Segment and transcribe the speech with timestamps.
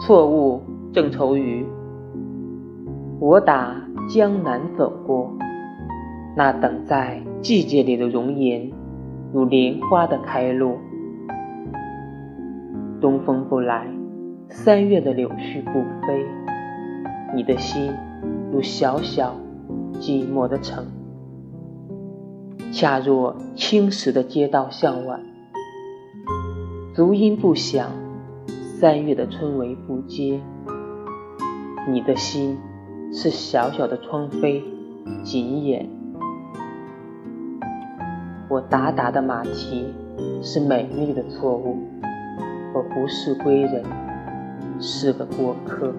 [0.00, 1.66] 错误正愁余。
[3.20, 3.74] 我打
[4.08, 5.32] 江南走过，
[6.36, 8.70] 那等在季节里的容颜，
[9.32, 10.78] 如莲花的开落。
[13.00, 13.86] 东风不来，
[14.48, 16.24] 三月的柳絮不飞，
[17.34, 17.92] 你的心
[18.52, 19.34] 如小小
[19.94, 20.86] 寂寞的城，
[22.70, 25.20] 恰若青石的街道向晚，
[26.94, 27.90] 足音不响，
[28.80, 30.40] 三月的春雷不接，
[31.90, 32.56] 你的心
[33.12, 34.62] 是小小的窗扉，
[35.24, 35.90] 紧掩。
[38.48, 39.92] 我达达的马蹄
[40.44, 41.76] 是美丽的错误。
[42.72, 43.82] 我不是归人，
[44.78, 45.92] 是个过客。